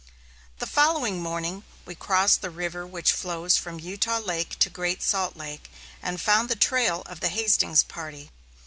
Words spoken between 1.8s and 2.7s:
we crossed the